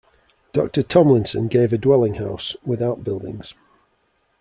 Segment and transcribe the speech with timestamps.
[0.51, 3.53] Doctor Thomlinson gave a dwelling house, with outbuildings.